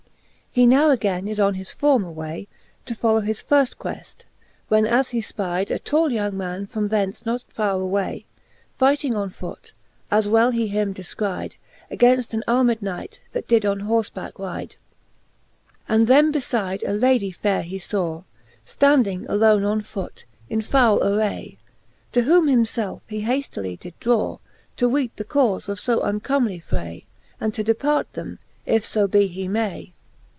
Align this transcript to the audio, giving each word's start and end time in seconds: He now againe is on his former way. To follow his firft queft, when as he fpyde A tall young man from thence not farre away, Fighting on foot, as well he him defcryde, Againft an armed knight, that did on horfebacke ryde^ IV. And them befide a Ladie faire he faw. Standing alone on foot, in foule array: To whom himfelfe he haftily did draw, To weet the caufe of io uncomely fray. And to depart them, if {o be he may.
He 0.53 0.65
now 0.65 0.89
againe 0.91 1.29
is 1.29 1.39
on 1.39 1.53
his 1.53 1.71
former 1.71 2.11
way. 2.11 2.49
To 2.83 2.93
follow 2.93 3.21
his 3.21 3.41
firft 3.41 3.77
queft, 3.77 4.25
when 4.67 4.85
as 4.85 5.11
he 5.11 5.21
fpyde 5.21 5.71
A 5.71 5.79
tall 5.79 6.11
young 6.11 6.35
man 6.35 6.67
from 6.67 6.89
thence 6.89 7.25
not 7.25 7.45
farre 7.47 7.79
away, 7.79 8.25
Fighting 8.75 9.15
on 9.15 9.29
foot, 9.29 9.71
as 10.11 10.27
well 10.27 10.51
he 10.51 10.67
him 10.67 10.93
defcryde, 10.93 11.55
Againft 11.89 12.33
an 12.33 12.43
armed 12.49 12.81
knight, 12.81 13.21
that 13.31 13.47
did 13.47 13.65
on 13.65 13.79
horfebacke 13.83 14.33
ryde^ 14.33 14.71
IV. 14.73 14.77
And 15.87 16.07
them 16.07 16.33
befide 16.33 16.83
a 16.85 16.91
Ladie 16.91 17.31
faire 17.31 17.61
he 17.63 17.79
faw. 17.79 18.23
Standing 18.65 19.25
alone 19.29 19.63
on 19.63 19.79
foot, 19.81 20.25
in 20.49 20.61
foule 20.61 21.01
array: 21.01 21.59
To 22.11 22.23
whom 22.23 22.47
himfelfe 22.47 23.03
he 23.07 23.21
haftily 23.21 23.79
did 23.79 23.97
draw, 24.01 24.39
To 24.75 24.89
weet 24.89 25.15
the 25.15 25.23
caufe 25.23 25.69
of 25.69 25.79
io 25.87 26.01
uncomely 26.01 26.59
fray. 26.59 27.05
And 27.39 27.53
to 27.55 27.63
depart 27.63 28.11
them, 28.11 28.39
if 28.65 28.97
{o 28.97 29.07
be 29.07 29.27
he 29.27 29.47
may. 29.47 29.93